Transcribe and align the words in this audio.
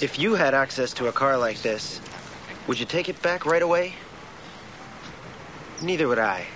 If 0.00 0.18
you 0.18 0.34
had 0.34 0.54
access 0.54 0.92
to 0.94 1.08
a 1.08 1.12
car 1.12 1.36
like 1.36 1.62
this, 1.62 2.00
would 2.66 2.78
you 2.78 2.86
take 2.86 3.08
it 3.08 3.20
back 3.22 3.44
right 3.44 3.62
away? 3.62 3.94
Neither 5.80 6.06
would 6.06 6.18
I. 6.18 6.46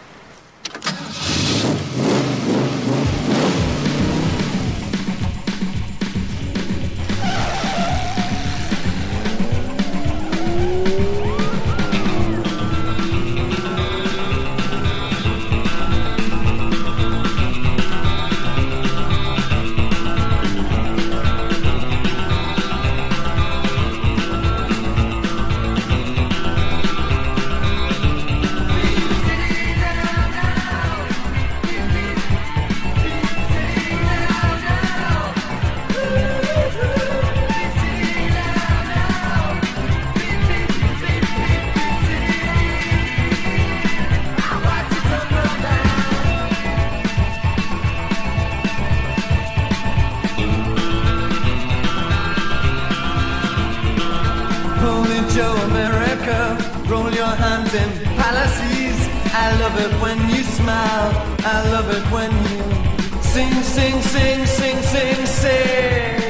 I 59.53 59.59
love 59.61 59.79
it 59.79 59.93
when 60.01 60.19
you 60.31 60.43
smile. 60.45 61.13
I 61.45 61.71
love 61.71 61.91
it 61.91 62.05
when 62.11 62.33
you 62.49 63.23
sing, 63.23 63.53
sing, 63.63 64.01
sing, 64.01 64.47
sing, 64.47 64.79
sing, 64.83 65.27
sing. 65.27 66.23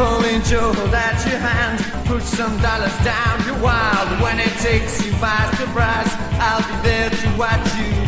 Holy 0.00 0.40
Joe, 0.48 0.72
hold 0.72 0.94
out 0.94 1.26
your 1.26 1.40
hand, 1.40 2.06
put 2.06 2.22
some 2.22 2.56
dollars 2.62 2.96
down. 3.04 3.44
You're 3.46 3.62
wild 3.62 4.22
when 4.22 4.38
it 4.40 4.54
takes 4.60 5.04
you 5.04 5.12
by 5.20 5.38
surprise. 5.58 6.12
I'll 6.40 6.64
be 6.66 6.88
there 6.88 7.10
to 7.10 7.28
watch 7.36 7.68
you. 7.76 8.07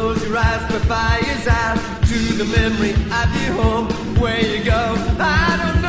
Close 0.00 0.26
your 0.26 0.38
eyes, 0.38 0.62
but 0.72 0.80
fire's 0.86 1.46
out 1.46 1.76
to 2.06 2.18
the 2.40 2.46
memory 2.46 2.92
of 2.92 3.42
your 3.42 3.52
home. 3.62 3.86
Where 4.18 4.40
you 4.40 4.64
go, 4.64 4.94
I 5.18 5.58
don't 5.60 5.79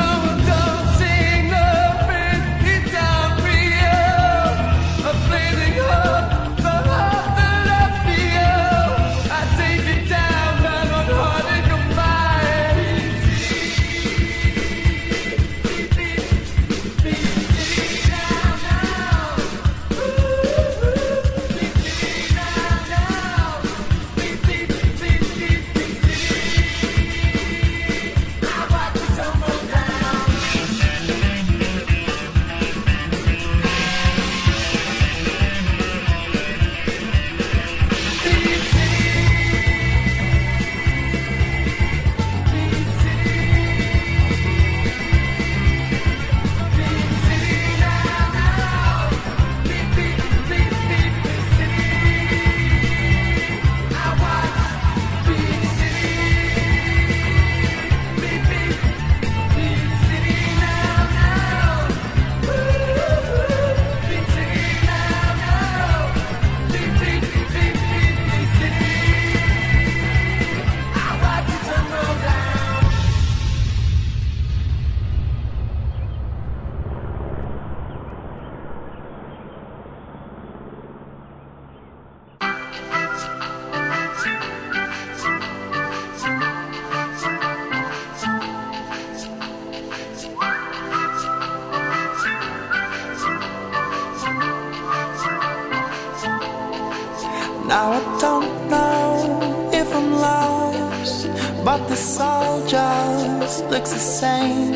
but 101.64 101.86
this 101.88 102.18
all 102.18 102.66
just 102.66 103.64
looks 103.70 103.92
the 103.92 103.98
same. 103.98 104.74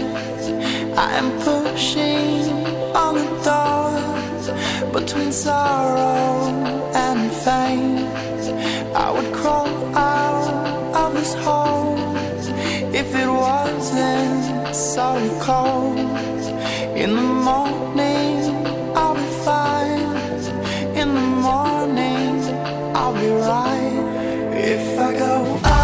I 0.96 1.16
am 1.20 1.30
pushing 1.40 2.48
on 2.94 3.14
the 3.16 3.28
door 3.48 4.92
between 4.92 5.32
sorrow 5.32 6.48
and 6.94 7.32
fame. 7.44 8.06
I 8.94 9.10
would 9.10 9.34
crawl 9.34 9.68
out 9.96 10.94
of 10.94 11.14
this 11.14 11.34
hole 11.34 11.98
if 12.94 13.14
it 13.14 13.28
wasn't 13.28 14.74
so 14.74 15.08
cold. 15.42 15.98
In 16.96 17.16
the 17.16 17.28
morning, 17.48 18.36
I'll 18.96 19.14
be 19.14 19.28
fine. 19.44 20.96
In 20.96 21.08
the 21.14 21.28
morning, 21.48 22.44
I'll 22.94 23.14
be 23.14 23.28
right 23.28 24.54
if 24.54 24.98
I 24.98 25.18
go 25.18 25.60
out. 25.64 25.75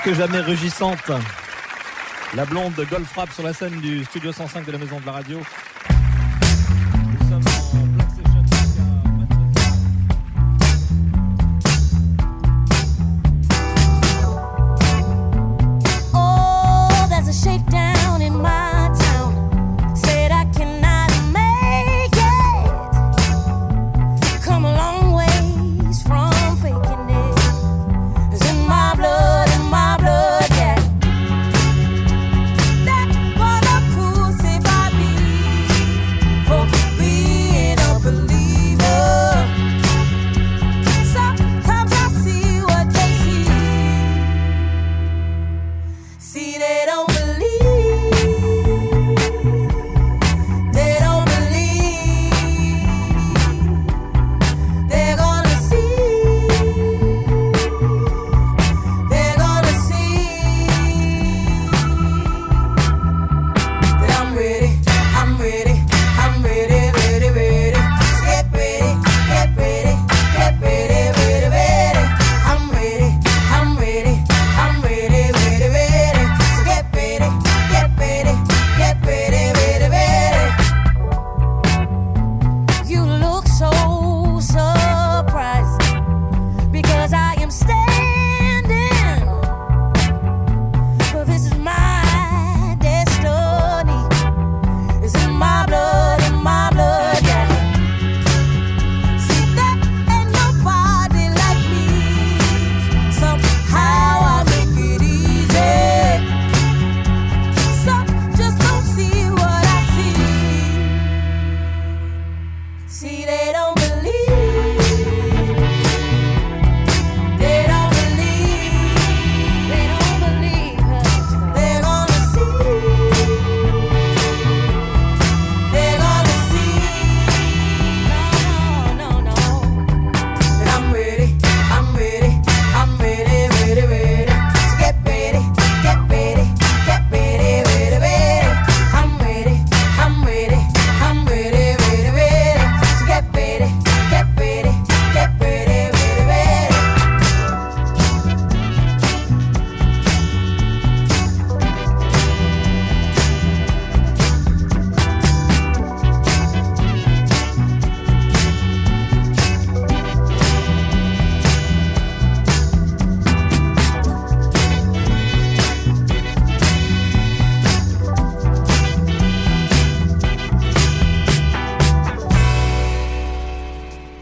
Que 0.00 0.14
jamais 0.14 0.40
rugissante. 0.40 1.10
La 2.34 2.44
blonde 2.44 2.74
Golf 2.90 3.12
Rap 3.16 3.32
sur 3.32 3.42
la 3.42 3.52
scène 3.52 3.80
du 3.80 4.04
studio 4.04 4.32
105 4.32 4.64
de 4.64 4.72
la 4.72 4.78
maison 4.78 5.00
de 5.00 5.06
la 5.06 5.12
radio. 5.12 5.40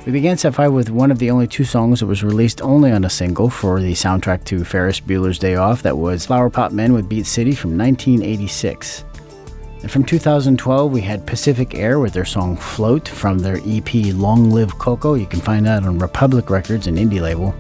We 0.07 0.13
began 0.13 0.39
set 0.39 0.55
5 0.55 0.73
with 0.73 0.89
one 0.89 1.11
of 1.11 1.19
the 1.19 1.31
only 1.31 1.47
two 1.47 1.65
songs 1.65 2.01
that 2.01 2.07
was 2.07 2.25
released 2.25 2.63
only 2.63 2.91
on 2.91 3.05
a 3.05 3.11
single 3.11 3.51
for 3.51 3.81
the 3.81 3.93
soundtrack 3.93 4.45
to 4.45 4.65
Ferris 4.65 4.99
Bueller's 4.99 5.39
Day 5.39 5.57
Off. 5.57 5.83
That 5.83 5.99
was 5.99 6.25
Flower 6.25 6.49
Pot 6.49 6.73
Men 6.73 6.95
with 6.95 7.07
Beat 7.07 7.27
City 7.27 7.53
from 7.55 7.77
1986. 7.77 9.05
And 9.83 9.91
from 9.91 10.05
2012, 10.05 10.91
we 10.91 11.03
had 11.03 11.27
Pacific 11.27 11.75
Air 11.75 11.99
with 11.99 12.15
their 12.15 12.25
song 12.25 12.57
Float 12.57 13.09
from 13.09 13.39
their 13.39 13.61
EP 13.67 14.15
Long 14.15 14.51
Live 14.51 14.79
Coco. 14.79 15.15
You 15.15 15.27
can 15.27 15.41
find 15.41 15.67
that 15.67 15.85
on 15.85 15.99
Republic 15.99 16.49
Records, 16.49 16.87
an 16.87 16.97
indie 16.97 17.21
label. 17.21 17.55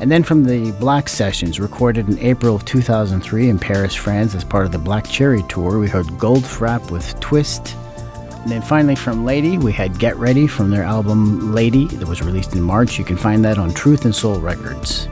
And 0.00 0.12
then 0.12 0.22
from 0.22 0.44
the 0.44 0.72
Black 0.72 1.08
Sessions, 1.08 1.58
recorded 1.58 2.08
in 2.08 2.18
April 2.18 2.54
of 2.54 2.66
2003 2.66 3.48
in 3.48 3.58
Paris, 3.58 3.94
France, 3.94 4.34
as 4.34 4.44
part 4.44 4.66
of 4.66 4.72
the 4.72 4.78
Black 4.78 5.08
Cherry 5.08 5.42
Tour, 5.48 5.78
we 5.78 5.88
heard 5.88 6.06
Goldfrapp 6.06 6.90
with 6.90 7.18
Twist. 7.18 7.76
And 8.42 8.52
then 8.52 8.62
finally 8.62 8.94
from 8.94 9.24
Lady, 9.24 9.58
we 9.58 9.72
had 9.72 9.98
Get 9.98 10.16
Ready 10.16 10.46
from 10.46 10.70
their 10.70 10.84
album 10.84 11.52
Lady 11.52 11.86
that 11.86 12.08
was 12.08 12.22
released 12.22 12.54
in 12.54 12.62
March. 12.62 12.98
You 12.98 13.04
can 13.04 13.16
find 13.16 13.44
that 13.44 13.58
on 13.58 13.74
Truth 13.74 14.04
and 14.04 14.14
Soul 14.14 14.40
Records. 14.40 15.08